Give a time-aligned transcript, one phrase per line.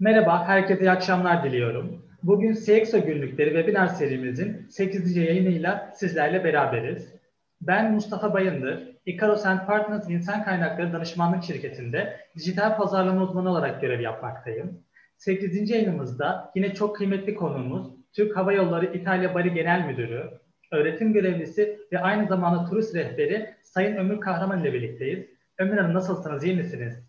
[0.00, 2.04] Merhaba, herkese iyi akşamlar diliyorum.
[2.22, 5.16] Bugün CXO günlükleri webinar serimizin 8.
[5.16, 7.14] yayınıyla sizlerle beraberiz.
[7.60, 14.00] Ben Mustafa Bayındır, Icaros and Partners İnsan Kaynakları Danışmanlık Şirketi'nde dijital pazarlama uzmanı olarak görev
[14.00, 14.84] yapmaktayım.
[15.16, 15.70] 8.
[15.70, 20.30] yayınımızda yine çok kıymetli konuğumuz Türk Hava Yolları İtalya Bari Genel Müdürü,
[20.72, 25.26] öğretim görevlisi ve aynı zamanda turist rehberi Sayın Ömür Kahraman ile birlikteyiz.
[25.58, 27.07] Ömür Hanım nasılsınız, iyi misiniz?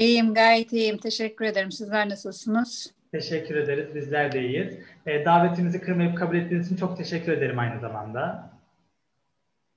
[0.00, 0.98] İyiyim, gayet iyiyim.
[0.98, 1.72] Teşekkür ederim.
[1.72, 2.94] Sizler nasılsınız?
[3.12, 3.94] Teşekkür ederiz.
[3.94, 4.74] Bizler de iyiyiz.
[5.06, 8.50] E, davetimizi kırmayıp kabul ettiğiniz için çok teşekkür ederim aynı zamanda.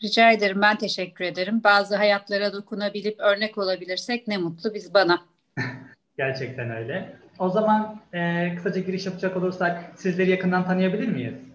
[0.03, 0.61] Rica ederim.
[0.61, 1.61] Ben teşekkür ederim.
[1.63, 5.21] Bazı hayatlara dokunabilip örnek olabilirsek ne mutlu biz bana.
[6.17, 7.15] Gerçekten öyle.
[7.39, 11.52] O zaman e, kısaca giriş yapacak olursak sizleri yakından tanıyabilir miyiz?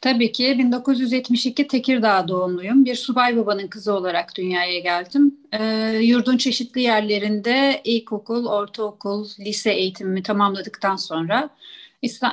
[0.00, 2.84] Tabii ki 1972 Tekirdağ doğumluyum.
[2.84, 5.36] Bir subay babanın kızı olarak dünyaya geldim.
[5.52, 5.64] E,
[6.02, 11.50] yurdun çeşitli yerlerinde ilkokul, ortaokul, lise eğitimimi tamamladıktan sonra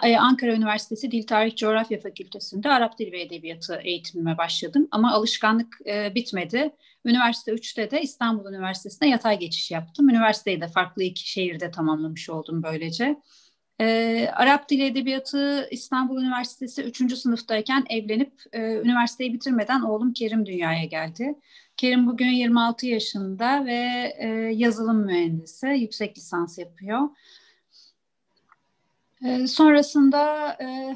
[0.03, 4.87] e, Ankara Üniversitesi Dil Tarih Coğrafya Fakültesi'nde Arap Dili ve Edebiyatı eğitimime başladım.
[4.91, 6.71] Ama alışkanlık e, bitmedi.
[7.05, 10.09] Üniversite 3'te de İstanbul Üniversitesi'ne yatay geçiş yaptım.
[10.09, 13.15] Üniversiteyi de farklı iki şehirde tamamlamış oldum böylece.
[13.81, 17.17] E, Arap Dili Edebiyatı İstanbul Üniversitesi 3.
[17.17, 21.35] sınıftayken evlenip e, üniversiteyi bitirmeden oğlum Kerim dünyaya geldi.
[21.77, 27.09] Kerim bugün 26 yaşında ve e, yazılım mühendisi, yüksek lisans yapıyor.
[29.25, 30.95] E, sonrasında e,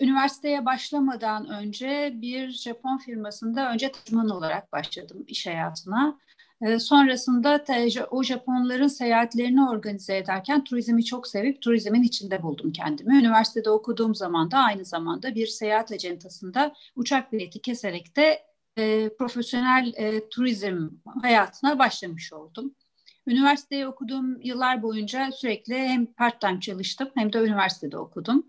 [0.00, 6.18] üniversiteye başlamadan önce bir Japon firmasında önce tercüman olarak başladım iş hayatına.
[6.64, 7.64] Ee, sonrasında
[8.10, 13.18] o Japonların seyahatlerini organize ederken turizmi çok sevip turizmin içinde buldum kendimi.
[13.18, 18.42] Üniversitede okuduğum zaman da aynı zamanda bir seyahat acentasında uçak bileti keserek de
[18.76, 20.88] e, profesyonel e, turizm
[21.22, 22.74] hayatına başlamış oldum.
[23.26, 28.46] Üniversiteyi okuduğum yıllar boyunca sürekli hem part-time çalıştım hem de üniversitede okudum.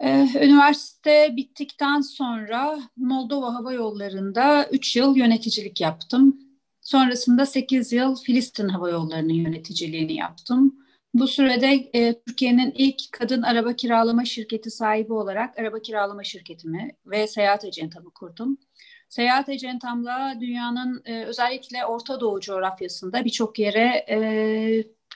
[0.00, 6.49] Ee, üniversite bittikten sonra Moldova Hava Yolları'nda 3 yıl yöneticilik yaptım.
[6.90, 10.74] Sonrasında 8 yıl Filistin Hava Yolları'nın yöneticiliğini yaptım.
[11.14, 17.26] Bu sürede e, Türkiye'nin ilk kadın araba kiralama şirketi sahibi olarak araba kiralama şirketimi ve
[17.26, 18.58] seyahat acentamı kurdum.
[19.08, 24.18] Seyahat acentamla dünyanın e, özellikle Orta Doğu coğrafyasında birçok yere e,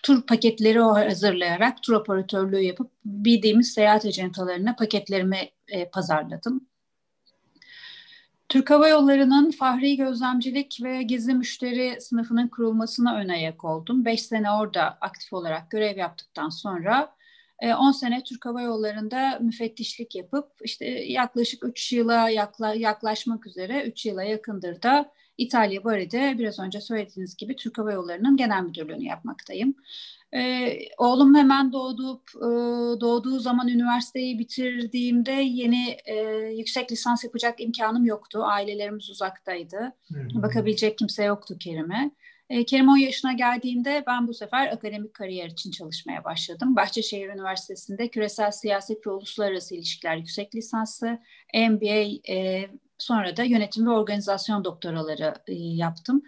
[0.03, 6.69] tur paketleri hazırlayarak tur operatörlüğü yapıp bildiğimiz seyahat acentalarına paketlerimi e, pazarladım.
[8.55, 14.05] Türk Hava Yolları'nın Fahri Gözlemcilik ve Gizli Müşteri sınıfının kurulmasına ön ayak oldum.
[14.05, 17.15] Beş sene orada aktif olarak görev yaptıktan sonra
[17.63, 23.85] 10 e, sene Türk Hava Yolları'nda müfettişlik yapıp işte yaklaşık 3 yıla yakla, yaklaşmak üzere
[23.85, 29.05] 3 yıla yakındır da İtalya Bari'de biraz önce söylediğiniz gibi Türk Hava Yolları'nın genel müdürlüğünü
[29.05, 29.75] yapmaktayım.
[30.34, 32.47] Ee, oğlum hemen doğdu, e,
[33.00, 36.15] doğduğu zaman üniversiteyi bitirdiğimde yeni e,
[36.56, 38.41] yüksek lisans yapacak imkanım yoktu.
[38.44, 39.93] Ailelerimiz uzaktaydı.
[40.12, 40.43] Hı-hı.
[40.43, 42.11] Bakabilecek kimse yoktu Kerim'e.
[42.50, 46.77] E, Kerim 10 yaşına geldiğinde ben bu sefer akademik kariyer için çalışmaya başladım.
[46.77, 51.19] Bahçeşehir Üniversitesi'nde küresel siyaset ve uluslararası ilişkiler yüksek lisansı,
[51.55, 56.23] MBA e, sonra da yönetim ve organizasyon doktoraları e, yaptım.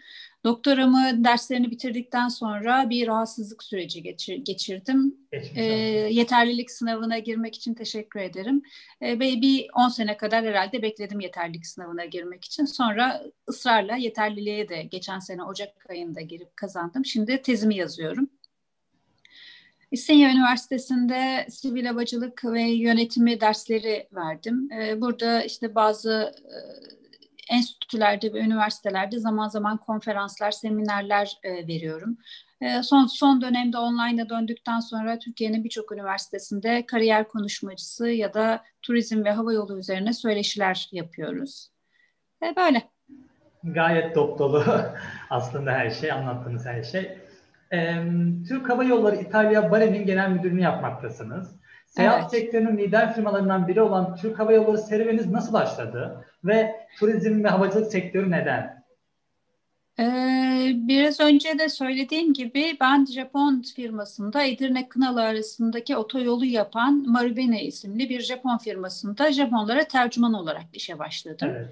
[0.45, 5.15] Doktoramı derslerini bitirdikten sonra bir rahatsızlık süreci geçir, geçirdim.
[5.33, 5.65] E,
[6.11, 8.63] yeterlilik sınavına girmek için teşekkür ederim.
[9.01, 12.65] E, ve bir 10 sene kadar herhalde bekledim yeterlilik sınavına girmek için.
[12.65, 17.05] Sonra ısrarla yeterliliğe de geçen sene Ocak ayında girip kazandım.
[17.05, 18.31] Şimdi tezimi yazıyorum.
[19.91, 24.69] İstinye Üniversitesi'nde sivil havacılık ve yönetimi dersleri verdim.
[24.73, 26.57] E, burada işte bazı e,
[27.51, 32.19] enstitülerde ve üniversitelerde zaman zaman konferanslar, seminerler e, veriyorum.
[32.61, 39.25] E, son son dönemde online'a döndükten sonra Türkiye'nin birçok üniversitesinde kariyer konuşmacısı ya da turizm
[39.25, 41.71] ve hava yolu üzerine söyleşiler yapıyoruz.
[42.43, 42.83] E, böyle.
[43.65, 44.65] Gayet dop dolu
[45.31, 47.19] aslında her şey, anlattığınız her şey.
[47.73, 48.05] Ee,
[48.49, 51.57] Türk Hava Yolları İtalya Bari'nin genel müdürünü yapmaktasınız.
[51.97, 52.31] Seyahat evet.
[52.31, 56.25] sektörünün lider firmalarından biri olan Türk Hava Yolları serüveniniz nasıl başladı?
[56.45, 58.85] Ve turizm ve havacılık sektörü neden?
[59.99, 67.61] Ee, biraz önce de söylediğim gibi ben Japon firmasında Edirne Kınalı arasındaki otoyolu yapan Marubeni
[67.61, 71.49] isimli bir Japon firmasında Japonlara tercüman olarak işe başladım.
[71.51, 71.69] Evet.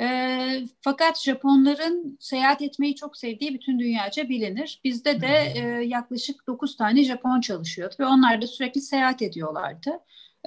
[0.00, 4.80] E, fakat Japonların seyahat etmeyi çok sevdiği bütün dünyaca bilinir.
[4.84, 9.90] Bizde de e, yaklaşık 9 tane Japon çalışıyordu ve onlar da sürekli seyahat ediyorlardı.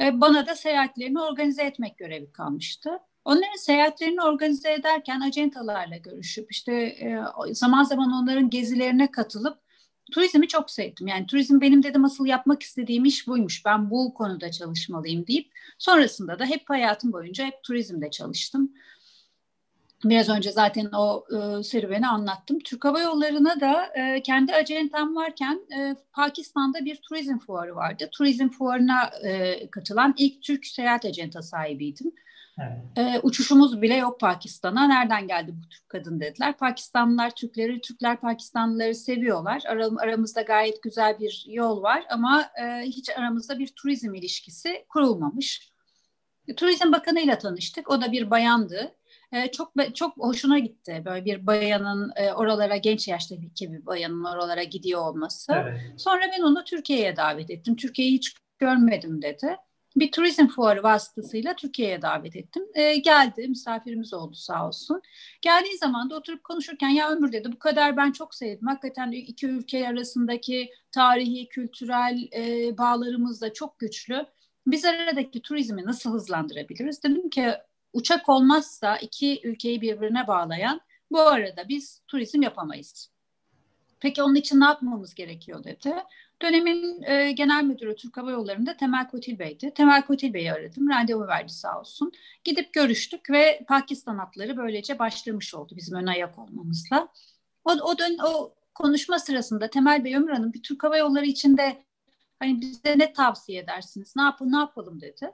[0.01, 2.89] E, bana da seyahatlerini organize etmek görevi kalmıştı.
[3.25, 7.19] Onların seyahatlerini organize ederken acentalarla görüşüp işte e,
[7.51, 9.57] zaman zaman onların gezilerine katılıp
[10.11, 11.07] turizmi çok sevdim.
[11.07, 13.65] Yani turizm benim dedim asıl yapmak istediğim iş buymuş.
[13.65, 18.71] Ben bu konuda çalışmalıyım deyip sonrasında da hep hayatım boyunca hep turizmde çalıştım.
[20.03, 22.59] Biraz önce zaten o e, serüveni anlattım.
[22.59, 28.09] Türk Hava Yolları'na da e, kendi acentam varken e, Pakistan'da bir turizm fuarı vardı.
[28.11, 32.11] Turizm fuarına e, katılan ilk Türk seyahat acenta sahibiydim.
[32.59, 32.97] Evet.
[32.97, 34.87] E, uçuşumuz bile yok Pakistan'a.
[34.87, 36.57] Nereden geldi bu Türk kadın dediler.
[36.57, 39.63] Pakistanlılar Türkleri, Türkler Pakistanlıları seviyorlar.
[39.67, 45.71] Aram, aramızda gayet güzel bir yol var ama e, hiç aramızda bir turizm ilişkisi kurulmamış.
[46.47, 47.89] E, Turizm Bakanı ile tanıştık.
[47.89, 48.96] O da bir bayandı.
[49.31, 54.63] E, çok çok hoşuna gitti böyle bir bayanın e, oralara genç yaştaki bir bayanın oralara
[54.63, 55.53] gidiyor olması.
[55.53, 55.81] Evet.
[55.97, 57.75] Sonra ben onu Türkiye'ye davet ettim.
[57.75, 59.57] Türkiye'yi hiç görmedim dedi
[59.99, 62.63] bir turizm fuarı vasıtasıyla Türkiye'ye davet ettim.
[62.73, 65.01] E, geldi, misafirimiz oldu sağ olsun.
[65.41, 68.67] Geldiği zaman da oturup konuşurken ya Ömür dedi bu kadar ben çok sevdim.
[68.67, 74.25] Hakikaten iki ülke arasındaki tarihi, kültürel e, bağlarımız da çok güçlü.
[74.67, 77.03] Biz aradaki turizmi nasıl hızlandırabiliriz?
[77.03, 77.53] Dedim ki
[77.93, 80.81] uçak olmazsa iki ülkeyi birbirine bağlayan
[81.11, 83.11] bu arada biz turizm yapamayız.
[83.99, 85.95] Peki onun için ne yapmamız gerekiyor dedi.
[86.41, 89.73] Dönemin e, genel müdürü Türk Hava Yolları'nda Temel Kotil Bey'di.
[89.73, 90.89] Temel Kotil Bey'i aradım.
[90.89, 92.11] Randevu verdi sağ olsun.
[92.43, 97.07] Gidip görüştük ve Pakistan hatları böylece başlamış oldu bizim ön ayak olmamızla.
[97.65, 101.83] O, o, dön, o konuşma sırasında Temel Bey Ömür Hanım bir Türk Hava Yolları içinde
[102.39, 104.15] hani bize ne tavsiye edersiniz?
[104.15, 105.31] Ne yapın ne yapalım dedi.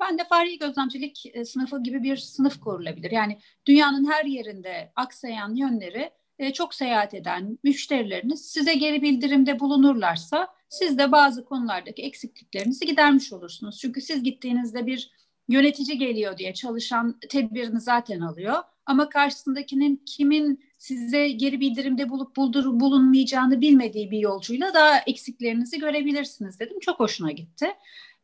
[0.00, 3.10] Ben de fari gözlemcilik e, sınıfı gibi bir sınıf kurulabilir.
[3.10, 10.48] Yani dünyanın her yerinde aksayan yönleri e, çok seyahat eden müşterileriniz size geri bildirimde bulunurlarsa
[10.68, 13.78] siz de bazı konulardaki eksikliklerinizi gidermiş olursunuz.
[13.78, 15.10] Çünkü siz gittiğinizde bir
[15.48, 18.62] yönetici geliyor diye çalışan tedbirini zaten alıyor.
[18.86, 26.60] Ama karşısındakinin kimin size geri bildirimde bulup buldur, bulunmayacağını bilmediği bir yolcuyla daha eksiklerinizi görebilirsiniz
[26.60, 26.80] dedim.
[26.80, 27.66] Çok hoşuna gitti.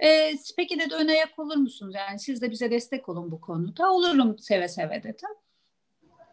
[0.02, 1.94] E, peki dedi ön ayak olur musunuz?
[1.94, 3.93] Yani siz de bize destek olun bu konuda.
[3.93, 5.28] Olurum seve seve dedim.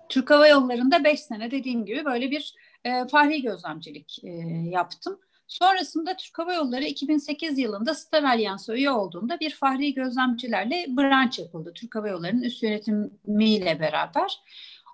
[0.10, 4.30] Türk Hava Yolları'nda 5 sene dediğim gibi böyle bir e, fahri gözlemcilik e,
[4.69, 5.19] yaptım.
[5.48, 11.72] Sonrasında Türk Hava Yolları 2008 yılında Star Alliance'a üye olduğunda bir fahri gözlemcilerle branş yapıldı.
[11.75, 14.42] Türk Hava Yolları'nın üst yönetimiyle beraber.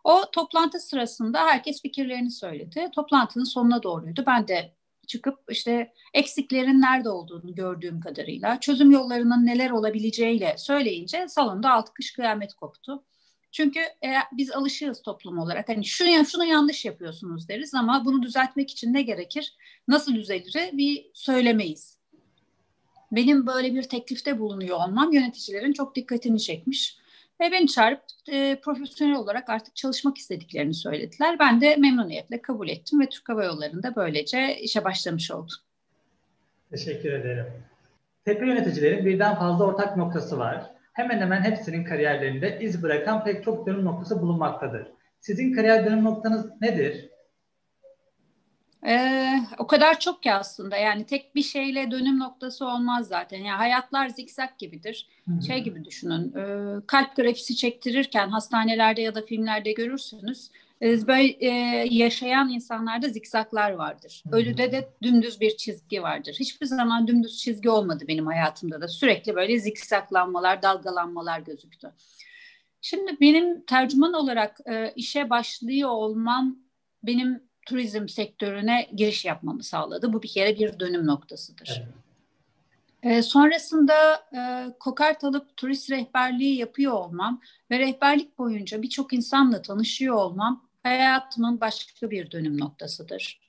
[0.03, 2.89] O toplantı sırasında herkes fikirlerini söyledi.
[2.95, 4.23] Toplantının sonuna doğruydu.
[4.27, 4.74] Ben de
[5.05, 12.13] çıkıp işte eksiklerin nerede olduğunu gördüğüm kadarıyla, çözüm yollarının neler olabileceğiyle söyleyince salonda altı kış
[12.13, 13.03] kıyamet koptu.
[13.51, 15.69] Çünkü e, biz alışığız toplum olarak.
[15.69, 19.55] Hani şunu, şunu yanlış yapıyorsunuz deriz ama bunu düzeltmek için ne gerekir?
[19.87, 20.55] Nasıl düzelir?
[20.73, 21.97] Bir söylemeyiz.
[23.11, 26.97] Benim böyle bir teklifte bulunuyor olmam yöneticilerin çok dikkatini çekmiş.
[27.41, 28.01] Ve beni çağırıp
[28.31, 31.39] e, profesyonel olarak artık çalışmak istediklerini söylediler.
[31.39, 35.55] Ben de memnuniyetle kabul ettim ve Türk Hava Yolları'nda böylece işe başlamış oldum.
[36.71, 37.45] Teşekkür ederim.
[38.25, 43.67] Tepe yöneticilerin birden fazla ortak noktası var hemen hemen hepsinin kariyerlerinde iz bırakan pek çok
[43.67, 44.87] dönüm noktası bulunmaktadır.
[45.19, 47.09] Sizin kariyer dönüm noktanız nedir?
[48.87, 53.37] Ee, o kadar çok ki aslında yani tek bir şeyle dönüm noktası olmaz zaten.
[53.37, 55.07] Yani hayatlar zikzak gibidir.
[55.25, 55.41] Hı-hı.
[55.41, 60.49] Şey gibi düşünün e, kalp grafisi çektirirken hastanelerde ya da filmlerde görürsünüz
[60.81, 61.49] e, böyle e,
[61.91, 64.23] yaşayan insanlarda zikzaklar vardır.
[64.31, 66.35] Ölüde de dümdüz bir çizgi vardır.
[66.39, 68.87] Hiçbir zaman dümdüz çizgi olmadı benim hayatımda da.
[68.87, 71.91] Sürekli böyle zikzaklanmalar, dalgalanmalar gözüktü.
[72.81, 76.57] Şimdi benim tercüman olarak e, işe başlıyor olmam
[77.03, 80.13] benim turizm sektörüne giriş yapmamı sağladı.
[80.13, 81.83] Bu bir kere bir dönüm noktasıdır.
[81.83, 82.05] Evet.
[83.03, 83.93] E, sonrasında
[84.35, 87.41] e, kokart alıp turist rehberliği yapıyor olmam
[87.71, 93.45] ve rehberlik boyunca birçok insanla tanışıyor olmam hayatımın başka bir dönüm noktasıdır.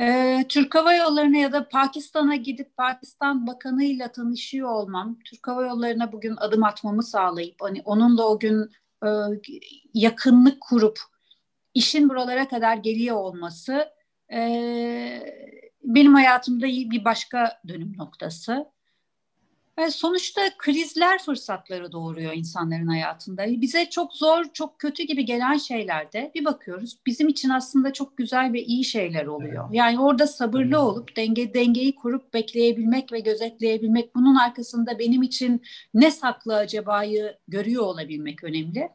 [0.00, 6.12] Ee, Türk Hava Yolları'na ya da Pakistan'a gidip Pakistan Bakanı'yla tanışıyor olmam, Türk Hava Yolları'na
[6.12, 8.70] bugün adım atmamı sağlayıp hani onunla o gün
[9.04, 9.08] e,
[9.94, 10.98] yakınlık kurup
[11.74, 13.88] işin buralara kadar geliyor olması
[14.32, 14.40] e,
[15.84, 18.66] benim hayatımda bir başka dönüm noktası.
[19.78, 23.46] Yani sonuçta krizler fırsatları doğuruyor insanların hayatında.
[23.46, 26.98] Bize çok zor, çok kötü gibi gelen şeylerde bir bakıyoruz.
[27.06, 29.68] Bizim için aslında çok güzel ve iyi şeyler oluyor.
[29.72, 35.62] Yani orada sabırlı olup denge dengeyi kurup bekleyebilmek ve gözetleyebilmek, bunun arkasında benim için
[35.94, 38.88] ne saklı acaba'yı görüyor olabilmek önemli.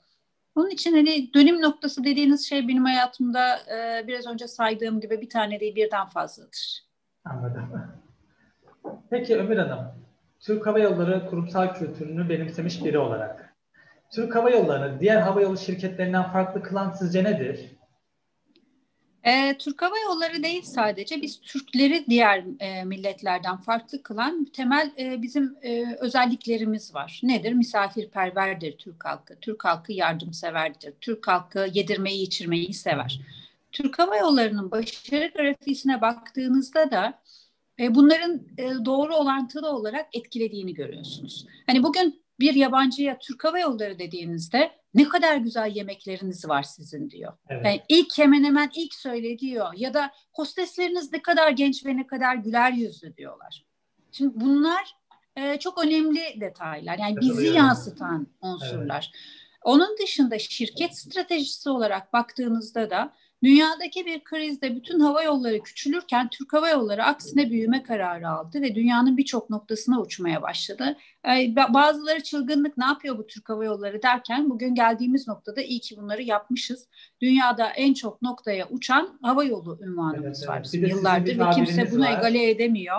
[0.55, 5.29] Onun için hani dönüm noktası dediğiniz şey benim hayatımda e, biraz önce saydığım gibi bir
[5.29, 6.85] tane değil birden fazladır.
[7.25, 7.81] Anladım.
[9.09, 9.85] Peki Ömür Hanım,
[10.39, 13.55] Türk Hava Yolları kurumsal kültürünü benimsemiş biri olarak.
[14.11, 17.74] Türk Hava Yolları'nı diğer hava yolu şirketlerinden farklı kılan sizce nedir?
[19.25, 25.21] E, Türk Hava Yolları değil sadece biz Türkleri diğer e, milletlerden farklı kılan temel e,
[25.21, 27.19] bizim e, özelliklerimiz var.
[27.23, 27.53] Nedir?
[27.53, 29.35] Misafirperverdir Türk halkı.
[29.41, 30.93] Türk halkı yardımseverdir.
[31.01, 33.19] Türk halkı yedirmeyi içirmeyi sever.
[33.71, 37.19] Türk Hava Yolları'nın başarı grafiğine baktığınızda da
[37.79, 41.45] e, bunların e, doğru orantılı olarak etkilediğini görüyorsunuz.
[41.67, 47.33] Hani bugün bir yabancıya Türk Hava Yolları dediğinizde ne kadar güzel yemekleriniz var sizin diyor.
[47.49, 47.65] Evet.
[47.65, 52.07] Yani ilk hemen hemen ilk söyle diyor ya da hostesleriniz ne kadar genç ve ne
[52.07, 53.65] kadar güler yüzlü diyorlar.
[54.11, 54.95] Şimdi bunlar
[55.35, 56.97] e, çok önemli detaylar.
[56.97, 59.11] Yani bizi yansıtan unsurlar.
[59.13, 59.21] Evet.
[59.63, 63.13] Onun dışında şirket stratejisi olarak baktığınızda da
[63.45, 68.75] Dünyadaki bir krizde bütün hava yolları küçülürken Türk Hava Yolları aksine büyüme kararı aldı ve
[68.75, 70.97] dünyanın birçok noktasına uçmaya başladı.
[71.69, 76.21] Bazıları çılgınlık ne yapıyor bu Türk Hava Yolları derken bugün geldiğimiz noktada iyi ki bunları
[76.21, 76.87] yapmışız.
[77.21, 82.03] Dünyada en çok noktaya uçan hava yolu ünvanımız evet, var bizim yıllardır ve kimse bunu
[82.03, 82.17] var.
[82.17, 82.97] egale edemiyor.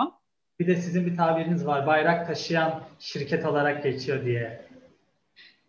[0.59, 4.66] Bir de sizin bir tabiriniz var bayrak taşıyan şirket olarak geçiyor diye.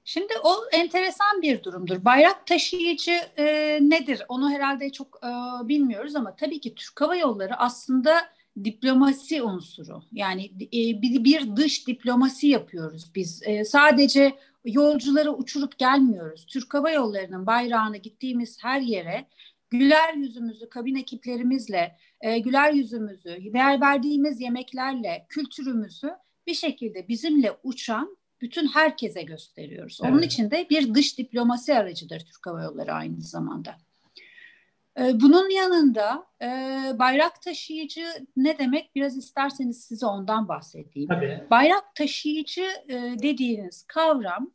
[0.09, 2.05] Şimdi o enteresan bir durumdur.
[2.05, 4.23] Bayrak taşıyıcı e, nedir?
[4.29, 5.29] Onu herhalde çok e,
[5.69, 8.29] bilmiyoruz ama tabii ki Türk Hava Yolları aslında
[8.65, 10.03] diplomasi unsuru.
[10.13, 13.43] Yani e, bir, bir dış diplomasi yapıyoruz biz.
[13.45, 14.35] E, sadece
[14.65, 16.47] yolcuları uçurup gelmiyoruz.
[16.47, 19.27] Türk Hava Yolları'nın bayrağını gittiğimiz her yere
[19.71, 26.11] güler yüzümüzü kabin ekiplerimizle, e, güler yüzümüzü, ver verdiğimiz yemeklerle, kültürümüzü
[26.47, 30.01] bir şekilde bizimle uçan bütün herkese gösteriyoruz.
[30.01, 30.25] Onun evet.
[30.25, 33.77] için de bir dış diplomasi aracıdır Türk Hava Yolları aynı zamanda.
[34.99, 36.47] Ee, bunun yanında e,
[36.99, 38.95] bayrak taşıyıcı ne demek?
[38.95, 41.09] Biraz isterseniz size ondan bahsedeyim.
[41.09, 41.45] Tabii.
[41.51, 44.51] Bayrak taşıyıcı e, dediğiniz kavram,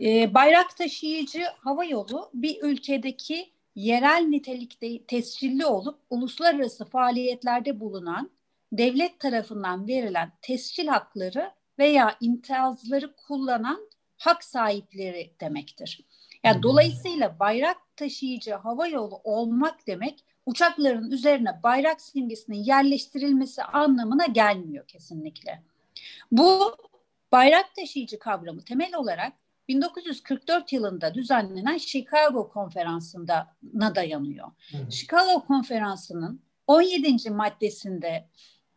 [0.00, 8.30] e, bayrak taşıyıcı hava yolu bir ülkedeki yerel nitelikte tescilli olup uluslararası faaliyetlerde bulunan
[8.72, 16.00] devlet tarafından verilen tescil hakları veya imtiyazları kullanan hak sahipleri demektir.
[16.44, 24.86] Yani dolayısıyla bayrak taşıyıcı hava yolu olmak demek uçakların üzerine bayrak simgesinin yerleştirilmesi anlamına gelmiyor
[24.86, 25.62] kesinlikle.
[26.32, 26.76] Bu
[27.32, 29.32] bayrak taşıyıcı kavramı temel olarak
[29.68, 34.48] 1944 yılında düzenlenen Chicago konferansına dayanıyor.
[34.70, 34.92] Hı.
[34.92, 37.30] Chicago konferansının 17.
[37.30, 38.28] maddesinde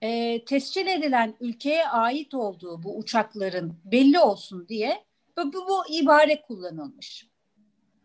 [0.02, 5.06] e, tescil edilen ülkeye ait olduğu bu uçakların belli olsun diye
[5.38, 7.30] bu, bu, bu ibare kullanılmış.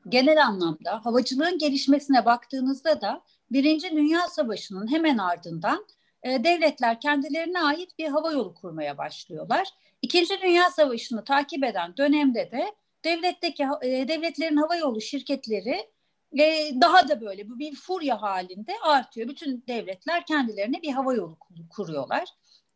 [0.08, 5.86] Genel anlamda havacılığın gelişmesine baktığınızda da Birinci Dünya Savaşı'nın hemen ardından
[6.22, 9.68] e, devletler kendilerine ait bir hava yolu kurmaya başlıyorlar.
[10.02, 12.74] İkinci Dünya Savaşı'nı takip eden dönemde de
[13.04, 15.93] devletteki e, devletlerin hava yolu şirketleri
[16.38, 19.28] e, daha da böyle bu bir furya halinde artıyor.
[19.28, 21.38] Bütün devletler kendilerine bir hava yolu
[21.70, 22.28] kuruyorlar.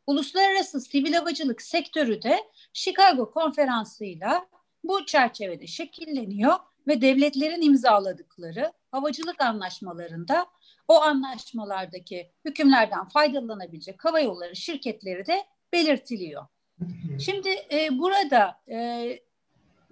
[0.07, 2.39] Uluslararası sivil havacılık sektörü de
[2.73, 4.47] Chicago konferansıyla
[4.85, 6.55] bu çerçevede şekilleniyor
[6.87, 10.47] ve devletlerin imzaladıkları havacılık anlaşmalarında
[10.89, 16.47] o anlaşmalardaki hükümlerden faydalanabilecek hava yolları şirketleri de belirtiliyor.
[17.19, 19.19] Şimdi e, burada e,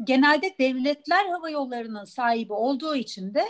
[0.04, 3.44] genelde devletler hava yollarının sahibi olduğu için de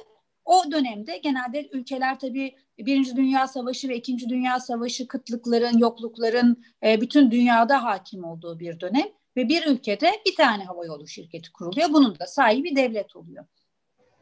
[0.44, 7.00] o dönemde genelde ülkeler tabii Birinci Dünya Savaşı ve İkinci Dünya Savaşı kıtlıkların, yoklukların e,
[7.00, 11.88] bütün dünyada hakim olduğu bir dönem ve bir ülkede bir tane hava yolu şirketi kuruluyor.
[11.92, 13.44] Bunun da sahibi devlet oluyor.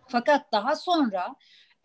[0.08, 1.34] Fakat daha sonra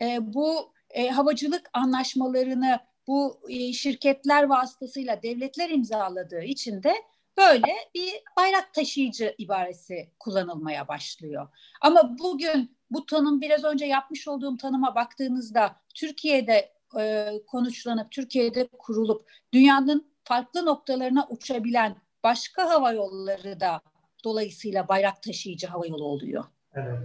[0.02, 3.40] e, bu e, havacılık anlaşmalarını bu
[3.72, 6.94] şirketler vasıtasıyla devletler imzaladığı için de
[7.40, 11.48] böyle bir bayrak taşıyıcı ibaresi kullanılmaya başlıyor.
[11.80, 19.30] Ama bugün bu tanım biraz önce yapmış olduğum tanıma baktığınızda Türkiye'de e, konuşlanıp Türkiye'de kurulup
[19.52, 23.80] dünyanın farklı noktalarına uçabilen başka hava yolları da
[24.24, 26.44] dolayısıyla bayrak taşıyıcı hava yolu oluyor.
[26.74, 26.98] Evet.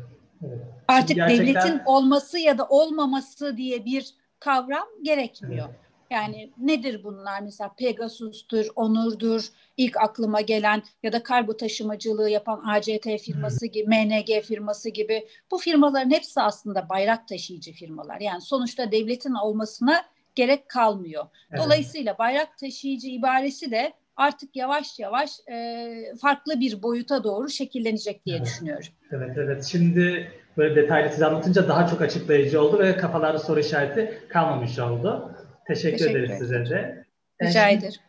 [0.47, 0.59] evet.
[0.87, 1.47] Artık gerçekten...
[1.47, 5.69] devletin olması ya da olmaması diye bir kavram gerekmiyor.
[5.69, 5.84] Evet.
[6.15, 7.41] Yani nedir bunlar?
[7.41, 14.43] Mesela Pegasus'tur, Onur'dur, ilk aklıma gelen ya da kargo taşımacılığı yapan ACT firması gibi, MNG
[14.43, 18.19] firması gibi bu firmaların hepsi aslında bayrak taşıyıcı firmalar.
[18.19, 20.05] Yani sonuçta devletin olmasına
[20.35, 21.25] gerek kalmıyor.
[21.57, 28.37] Dolayısıyla bayrak taşıyıcı ibaresi de artık yavaş yavaş e, farklı bir boyuta doğru şekillenecek diye
[28.37, 28.45] evet.
[28.45, 28.87] düşünüyorum.
[29.11, 29.63] Evet evet.
[29.63, 35.34] Şimdi böyle detaylı size anlatınca daha çok açıklayıcı oldu ve kafalarda soru işareti kalmamış oldu.
[35.67, 37.05] Teşekkür, Teşekkür ederiz size de.
[37.41, 37.91] Rica ederim.
[37.91, 37.99] Şimdi,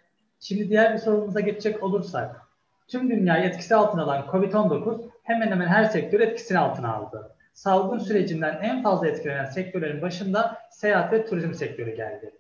[0.41, 2.41] şimdi diğer bir sorumuza geçecek olursak.
[2.89, 7.37] Tüm dünyayı etkisi altına alan COVID-19 hemen hemen her sektörü etkisini altına aldı.
[7.55, 12.35] Salgın sürecinden en fazla etkilenen sektörlerin başında seyahat ve turizm sektörü geldi.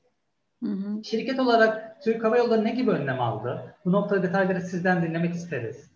[0.63, 1.05] Hı hı.
[1.05, 3.75] Şirket olarak Türk Hava Yolları ne gibi önlem aldı?
[3.85, 5.91] Bu noktada detayları sizden dinlemek isteriz.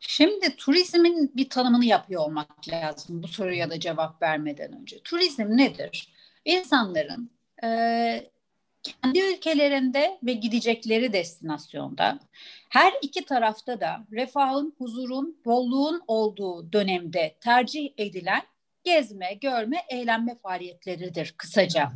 [0.00, 5.00] Şimdi turizmin bir tanımını yapıyor olmak lazım bu soruya da cevap vermeden önce.
[5.04, 6.08] Turizm nedir?
[6.44, 7.30] İnsanların
[7.64, 8.30] e,
[8.82, 12.18] kendi ülkelerinde ve gidecekleri destinasyonda
[12.70, 18.42] her iki tarafta da refahın, huzurun, bolluğun olduğu dönemde tercih edilen
[18.84, 21.92] gezme, görme, eğlenme faaliyetleridir kısaca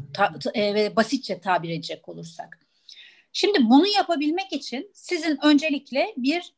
[0.55, 2.59] e, ve basitçe tabir edecek olursak.
[3.33, 6.53] Şimdi bunu yapabilmek için sizin öncelikle bir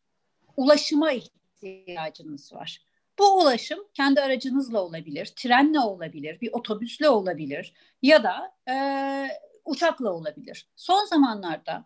[0.56, 2.89] ulaşıma ihtiyacınız var.
[3.20, 8.74] Bu ulaşım kendi aracınızla olabilir, trenle olabilir, bir otobüsle olabilir ya da e,
[9.64, 10.68] uçakla olabilir.
[10.76, 11.84] Son zamanlarda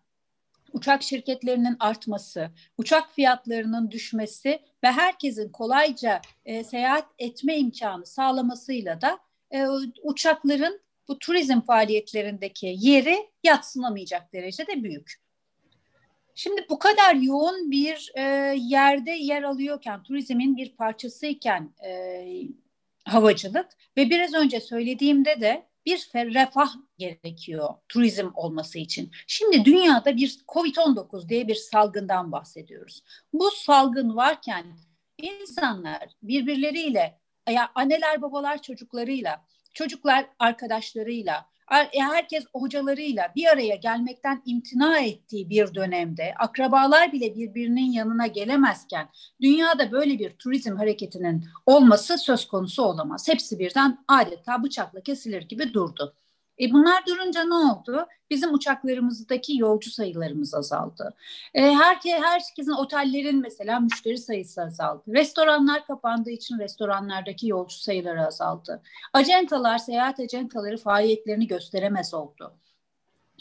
[0.73, 9.19] uçak şirketlerinin artması, uçak fiyatlarının düşmesi ve herkesin kolayca e, seyahat etme imkanı sağlamasıyla da
[9.51, 9.67] e,
[10.03, 15.24] uçakların bu turizm faaliyetlerindeki yeri yatsınamayacak derecede büyük.
[16.35, 18.23] Şimdi bu kadar yoğun bir e,
[18.59, 22.25] yerde yer alıyorken, turizmin bir parçasıyken e,
[23.05, 29.11] havacılık ve biraz önce söylediğimde de bir refah gerekiyor turizm olması için.
[29.27, 33.03] Şimdi dünyada bir Covid-19 diye bir salgından bahsediyoruz.
[33.33, 34.67] Bu salgın varken
[35.19, 41.47] insanlar birbirleriyle ya anneler babalar çocuklarıyla, çocuklar arkadaşlarıyla,
[41.93, 49.09] herkes hocalarıyla bir araya gelmekten imtina ettiği bir dönemde akrabalar bile birbirinin yanına gelemezken
[49.41, 53.29] dünyada böyle bir turizm hareketinin olması söz konusu olamaz.
[53.29, 56.17] Hepsi birden adeta bıçakla kesilir gibi durdu.
[56.61, 58.07] E bunlar durunca ne oldu?
[58.31, 61.15] Bizim uçaklarımızdaki yolcu sayılarımız azaldı.
[61.55, 65.03] E, herke, herkesin otellerin mesela müşteri sayısı azaldı.
[65.09, 68.83] Restoranlar kapandığı için restoranlardaki yolcu sayıları azaldı.
[69.13, 72.55] Acentalar, seyahat acentaları faaliyetlerini gösteremez oldu.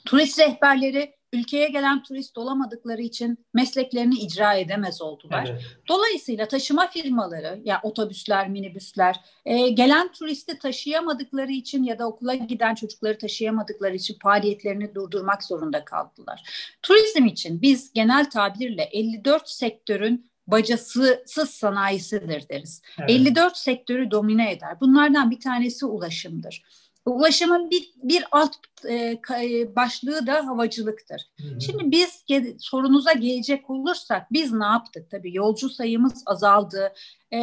[0.05, 5.47] Turist rehberleri ülkeye gelen turist olamadıkları için mesleklerini icra edemez oldular.
[5.51, 5.61] Evet.
[5.87, 9.15] Dolayısıyla taşıma firmaları ya otobüsler, minibüsler
[9.45, 15.85] e, gelen turisti taşıyamadıkları için ya da okula giden çocukları taşıyamadıkları için faaliyetlerini durdurmak zorunda
[15.85, 16.43] kaldılar.
[16.81, 22.81] Turizm için biz genel tabirle 54 sektörün bacasız sanayisidir deriz.
[22.99, 23.09] Evet.
[23.09, 24.79] 54 sektörü domine eder.
[24.81, 26.63] Bunlardan bir tanesi ulaşımdır.
[27.05, 28.95] Ulaşımın bir, bir alt e,
[29.41, 31.21] e, başlığı da havacılıktır.
[31.41, 31.61] Hı hı.
[31.61, 32.23] Şimdi biz
[32.59, 35.11] sorunuza gelecek olursak biz ne yaptık?
[35.11, 36.93] Tabii yolcu sayımız azaldı.
[37.33, 37.39] E,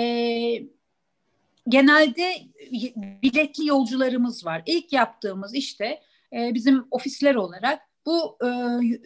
[1.68, 2.35] genelde
[3.23, 4.62] biletli yolcularımız var.
[4.66, 8.49] İlk yaptığımız işte e, bizim ofisler olarak bu e,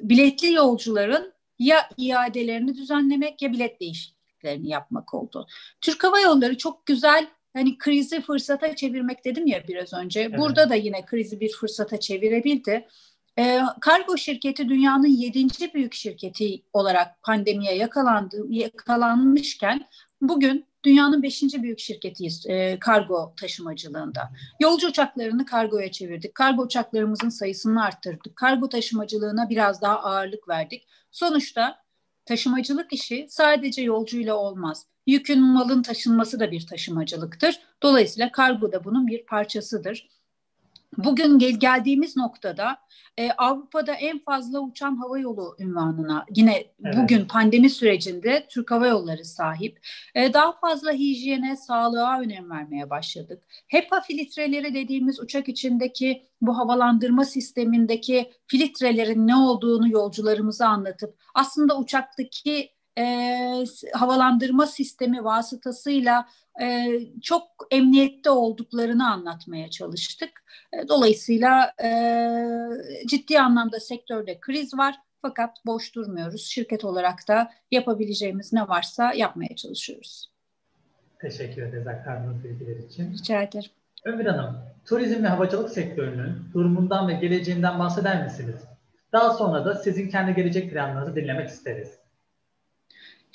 [0.08, 5.46] biletli yolcuların ya iadelerini düzenlemek ya bilet değişikliklerini yapmak oldu.
[5.80, 10.20] Türk Hava Yolları çok güzel hani krizi fırsata çevirmek dedim ya biraz önce.
[10.20, 10.38] Evet.
[10.38, 12.88] Burada da yine krizi bir fırsata çevirebildi.
[13.38, 19.86] E, kargo şirketi dünyanın yedinci büyük şirketi olarak pandemiye yakalandı, yakalanmışken
[20.20, 24.30] bugün dünyanın beşinci büyük şirketiyiz e, kargo taşımacılığında.
[24.60, 26.34] Yolcu uçaklarını kargoya çevirdik.
[26.34, 28.36] Kargo uçaklarımızın sayısını arttırdık.
[28.36, 30.88] Kargo taşımacılığına biraz daha ağırlık verdik.
[31.10, 31.83] Sonuçta
[32.24, 34.86] taşımacılık işi sadece yolcuyla olmaz.
[35.06, 37.60] Yükün malın taşınması da bir taşımacılıktır.
[37.82, 40.08] Dolayısıyla kargo da bunun bir parçasıdır.
[40.96, 42.78] Bugün gel geldiğimiz noktada
[43.16, 46.96] e, Avrupa'da en fazla uçan hava yolu ünvanına yine evet.
[46.96, 49.80] bugün pandemi sürecinde Türk Hava Yolları sahip.
[50.14, 53.42] E, daha fazla hijyene, sağlığa önem vermeye başladık.
[53.68, 62.73] HEPA filtreleri dediğimiz uçak içindeki bu havalandırma sistemindeki filtrelerin ne olduğunu yolcularımıza anlatıp aslında uçaktaki
[62.98, 66.28] e, havalandırma sistemi vasıtasıyla
[66.62, 70.44] e, çok emniyette olduklarını anlatmaya çalıştık.
[70.72, 71.88] E, dolayısıyla e,
[73.06, 76.46] ciddi anlamda sektörde kriz var fakat boş durmuyoruz.
[76.46, 80.30] Şirket olarak da yapabileceğimiz ne varsa yapmaya çalışıyoruz.
[81.20, 83.12] Teşekkür ederiz aktardığınız bilgiler için.
[83.12, 83.70] Rica ederim.
[84.04, 88.60] Ömür Hanım, turizm ve havacılık sektörünün durumundan ve geleceğinden bahseder misiniz?
[89.12, 92.03] Daha sonra da sizin kendi gelecek planlarınızı dinlemek isteriz.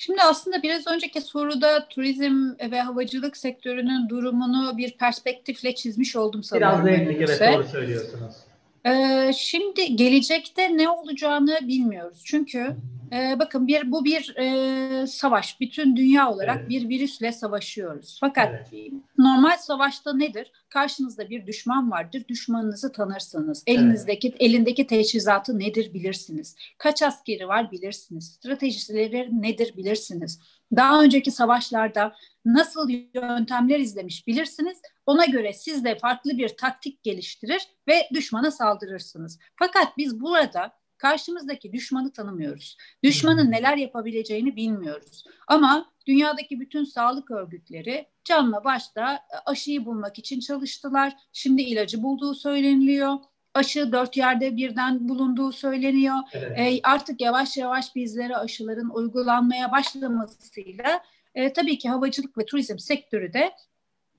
[0.02, 6.86] Şimdi aslında biraz önceki soruda turizm ve havacılık sektörünün durumunu bir perspektifle çizmiş oldum sanırım.
[6.86, 8.49] Biraz da evet doğru söylüyorsunuz.
[8.86, 12.22] Ee, şimdi gelecekte ne olacağını bilmiyoruz.
[12.26, 12.76] Çünkü
[13.14, 15.60] e, bakın bir bu bir e, savaş.
[15.60, 16.70] Bütün dünya olarak evet.
[16.70, 18.18] bir virüsle savaşıyoruz.
[18.20, 18.92] Fakat evet.
[19.18, 20.52] normal savaşta nedir?
[20.70, 22.24] Karşınızda bir düşman vardır.
[22.28, 23.64] Düşmanınızı tanırsınız.
[23.68, 24.42] Elinizdeki evet.
[24.42, 26.56] elindeki teçhizatı nedir bilirsiniz.
[26.78, 28.26] Kaç askeri var bilirsiniz.
[28.26, 30.40] Stratejileri nedir bilirsiniz.
[30.76, 34.82] Daha önceki savaşlarda nasıl yöntemler izlemiş bilirsiniz.
[35.06, 39.40] Ona göre siz de farklı bir taktik geliştirir ve düşmana saldırırsınız.
[39.56, 42.78] Fakat biz burada karşımızdaki düşmanı tanımıyoruz.
[43.04, 43.52] Düşmanın hmm.
[43.52, 45.24] neler yapabileceğini bilmiyoruz.
[45.48, 51.14] Ama dünyadaki bütün sağlık örgütleri canla başta aşıyı bulmak için çalıştılar.
[51.34, 53.18] Şimdi ilacı bulduğu söyleniliyor.
[53.54, 56.16] Aşı dört yerde birden bulunduğu söyleniyor.
[56.34, 56.60] Evet.
[56.60, 61.04] E, artık yavaş yavaş bizlere aşıların uygulanmaya başlamasıyla
[61.36, 63.52] e, tabii ki havacılık ve turizm sektörü de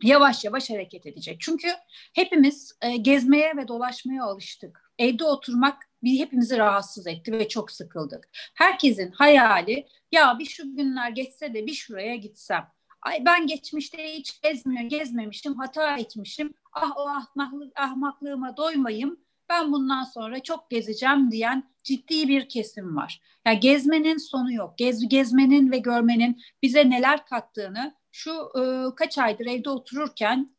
[0.02, 1.40] yavaş yavaş hareket edecek.
[1.40, 1.68] Çünkü
[2.14, 4.92] hepimiz e, gezmeye ve dolaşmaya alıştık.
[4.98, 8.28] Evde oturmak bir hepimizi rahatsız etti ve çok sıkıldık.
[8.54, 12.68] Herkesin hayali ya bir şu günler geçse de bir şuraya gitsem.
[13.02, 16.54] Ay ben geçmişte hiç gezmiyor, gezmemişim, hata etmişim.
[16.72, 19.20] Ah o ahmaklık, ahmaklığıma doymayayım.
[19.48, 23.20] Ben bundan sonra çok gezeceğim diyen ciddi bir kesim var.
[23.46, 24.78] Ya yani gezmenin sonu yok.
[24.78, 30.56] Gez, gezmenin ve görmenin bize neler kattığını şu e, kaç aydır evde otururken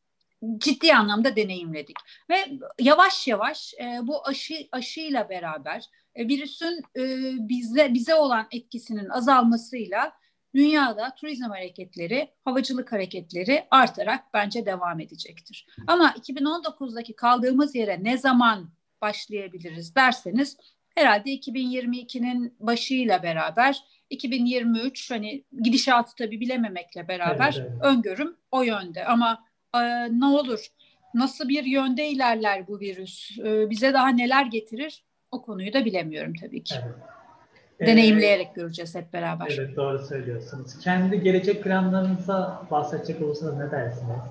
[0.58, 1.98] ciddi anlamda deneyimledik
[2.30, 2.36] ve
[2.80, 7.04] yavaş yavaş e, bu aşı aşıyla beraber e, virüsün e,
[7.50, 10.14] bize bize olan etkisinin azalmasıyla
[10.56, 15.68] dünyada turizm hareketleri, havacılık hareketleri artarak bence devam edecektir.
[15.88, 18.70] Ama 2019'daki kaldığımız yere ne zaman
[19.02, 20.58] başlayabiliriz derseniz
[20.96, 27.84] herhalde 2022'nin başıyla beraber 2023 hani gidişatı tabii bilememekle beraber evet, evet.
[27.84, 29.44] öngörüm o yönde ama
[29.76, 29.80] e,
[30.20, 30.68] ne olur
[31.14, 36.34] nasıl bir yönde ilerler bu virüs e, bize daha neler getirir o konuyu da bilemiyorum
[36.42, 36.76] tabii ki.
[36.84, 36.96] Evet.
[37.88, 39.56] Deneyimleyerek ee, göreceğiz hep beraber.
[39.60, 40.80] Evet doğru söylüyorsunuz.
[40.80, 44.22] Kendi gelecek planlarınıza bahsedecek olursanız ne dersiniz?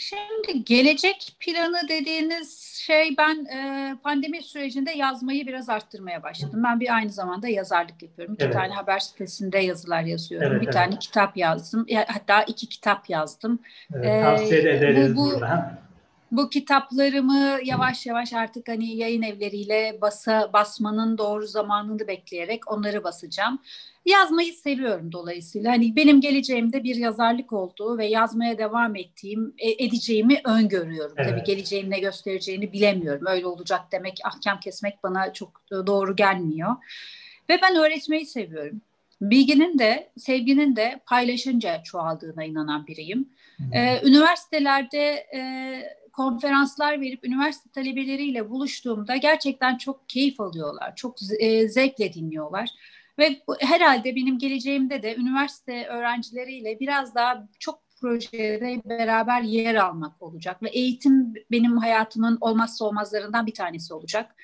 [0.00, 6.62] Şimdi gelecek planı dediğiniz şey ben e, pandemi sürecinde yazmayı biraz arttırmaya başladım.
[6.64, 8.34] Ben bir aynı zamanda yazarlık yapıyorum.
[8.34, 8.54] İki evet.
[8.54, 10.50] tane haber sitesinde yazılar yazıyorum.
[10.50, 10.74] Evet, bir evet.
[10.74, 11.86] tane kitap yazdım.
[12.06, 13.58] Hatta iki kitap yazdım.
[13.94, 15.78] Evet, tavsiye ee, ederiz bu, bu, burada
[16.30, 23.58] bu kitaplarımı yavaş yavaş artık hani yayın evleriyle basa basmanın doğru zamanını bekleyerek onları basacağım.
[24.06, 25.72] Yazmayı seviyorum dolayısıyla.
[25.72, 31.14] Hani benim geleceğimde bir yazarlık olduğu ve yazmaya devam ettiğim, e, edeceğimi öngörüyorum.
[31.16, 31.30] Evet.
[31.30, 33.26] Tabii geleceğin ne göstereceğini bilemiyorum.
[33.26, 36.76] Öyle olacak demek, ahkam kesmek bana çok doğru gelmiyor.
[37.48, 38.80] Ve ben öğretmeyi seviyorum.
[39.20, 43.28] Bilginin de, sevginin de paylaşınca çoğaldığına inanan biriyim.
[43.72, 45.40] Ee, üniversitelerde e,
[46.18, 52.68] konferanslar verip üniversite talebeleriyle buluştuğumda gerçekten çok keyif alıyorlar, çok e, zevkle dinliyorlar.
[53.18, 60.62] Ve herhalde benim geleceğimde de üniversite öğrencileriyle biraz daha çok projede beraber yer almak olacak
[60.62, 64.34] ve eğitim benim hayatımın olmazsa olmazlarından bir tanesi olacak.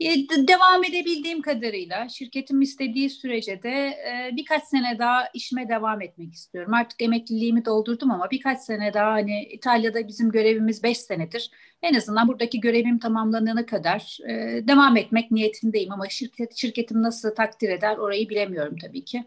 [0.00, 6.34] E, devam edebildiğim kadarıyla şirketim istediği sürece de e, birkaç sene daha işime devam etmek
[6.34, 6.74] istiyorum.
[6.74, 11.50] Artık emekliliğimi doldurdum ama birkaç sene daha hani İtalya'da bizim görevimiz beş senedir.
[11.82, 14.32] En azından buradaki görevim tamamlanana kadar e,
[14.68, 19.24] devam etmek niyetindeyim ama şirket şirketim nasıl takdir eder orayı bilemiyorum tabii ki.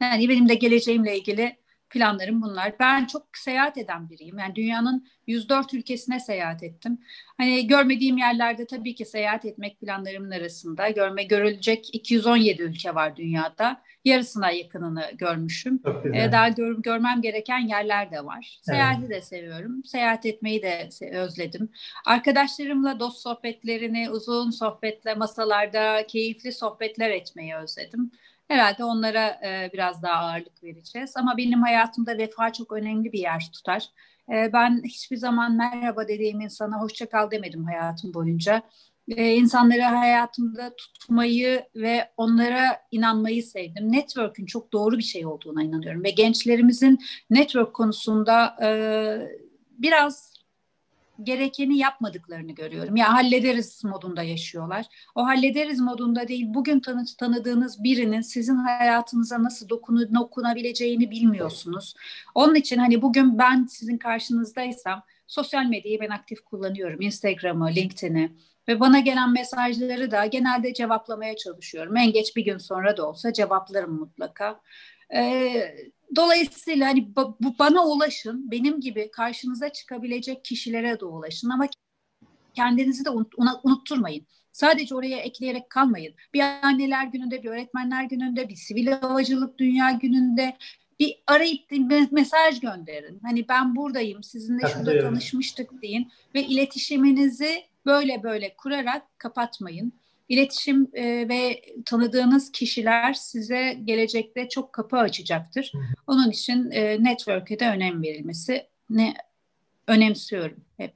[0.00, 1.56] Yani benim de geleceğimle ilgili
[1.92, 2.72] planlarım bunlar.
[2.80, 4.38] Ben çok seyahat eden biriyim.
[4.38, 6.98] Yani dünyanın 104 ülkesine seyahat ettim.
[7.36, 10.88] Hani görmediğim yerlerde tabii ki seyahat etmek planlarımın arasında.
[10.88, 13.80] Görme görülecek 217 ülke var dünyada.
[14.04, 15.80] Yarısına yakınını görmüşüm.
[16.14, 18.58] Ee, daha gör, görmem gereken yerler de var.
[18.62, 19.10] Seyahati evet.
[19.10, 19.84] de seviyorum.
[19.84, 21.68] Seyahat etmeyi de özledim.
[22.06, 28.10] Arkadaşlarımla dost sohbetlerini, uzun sohbetle masalarda keyifli sohbetler etmeyi özledim.
[28.48, 31.12] Herhalde onlara e, biraz daha ağırlık vereceğiz.
[31.16, 33.88] Ama benim hayatımda vefa çok önemli bir yer tutar.
[34.32, 38.62] E, ben hiçbir zaman merhaba dediğim insana hoşça kal demedim hayatım boyunca.
[39.08, 43.92] E, insanları hayatımda tutmayı ve onlara inanmayı sevdim.
[43.92, 46.04] Network'ün çok doğru bir şey olduğuna inanıyorum.
[46.04, 46.98] Ve gençlerimizin
[47.30, 48.68] network konusunda e,
[49.70, 50.31] biraz
[51.24, 52.96] gerekeni yapmadıklarını görüyorum.
[52.96, 54.86] Ya hallederiz modunda yaşıyorlar.
[55.14, 56.46] O hallederiz modunda değil.
[56.48, 61.94] Bugün tanı, tanıdığınız birinin sizin hayatınıza nasıl dokunu, dokunabileceğini bilmiyorsunuz.
[62.34, 67.00] Onun için hani bugün ben sizin karşınızdaysam sosyal medyayı ben aktif kullanıyorum.
[67.00, 68.32] Instagram'ı, LinkedIn'i
[68.68, 71.96] ve bana gelen mesajları da genelde cevaplamaya çalışıyorum.
[71.96, 74.60] En geç bir gün sonra da olsa cevaplarım mutlaka.
[75.14, 75.74] Ee,
[76.16, 81.68] dolayısıyla hani bu bana ulaşın, benim gibi karşınıza çıkabilecek kişilere de ulaşın ama
[82.54, 84.26] kendinizi de unut, unutturmayın.
[84.52, 86.14] Sadece oraya ekleyerek kalmayın.
[86.34, 90.56] Bir anneler gününde, bir öğretmenler gününde, bir sivil havacılık dünya gününde
[91.00, 91.70] bir arayıp
[92.12, 93.20] mesaj gönderin.
[93.22, 99.92] Hani ben buradayım, sizinle şurada tanışmıştık deyin ve iletişiminizi böyle böyle kurarak kapatmayın.
[100.32, 105.72] İletişim e, ve tanıdığınız kişiler size gelecekte çok kapı açacaktır.
[106.06, 109.14] Onun için e, network'e de önem verilmesi ne
[109.88, 110.92] önemsiyorum hep.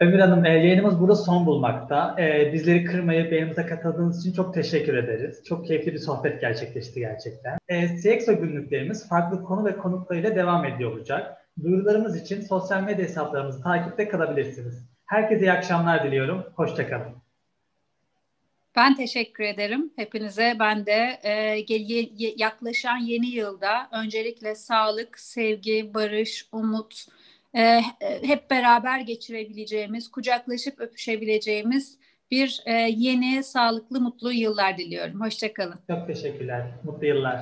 [0.00, 2.16] Ömür Hanım, e, yayınımız burada son bulmakta.
[2.18, 5.42] E, bizleri kırmayıp yayınımıza katıldığınız için çok teşekkür ederiz.
[5.44, 7.58] Çok keyifli bir sohbet gerçekleşti gerçekten.
[7.68, 11.46] E, CXO günlüklerimiz farklı konu ve konuklarıyla devam ediyor olacak.
[11.62, 14.90] Duyurularımız için sosyal medya hesaplarımızı takipte kalabilirsiniz.
[15.06, 16.44] Herkese iyi akşamlar diliyorum.
[16.54, 17.19] Hoşçakalın.
[18.76, 20.56] Ben teşekkür ederim hepinize.
[20.58, 21.64] Ben de e,
[22.36, 27.06] yaklaşan yeni yılda öncelikle sağlık, sevgi, barış, umut,
[27.56, 31.98] e, hep beraber geçirebileceğimiz, kucaklaşıp öpüşebileceğimiz
[32.30, 35.20] bir e, yeni, sağlıklı, mutlu yıllar diliyorum.
[35.20, 35.78] Hoşçakalın.
[35.90, 36.66] Çok teşekkürler.
[36.84, 37.40] Mutlu yıllar.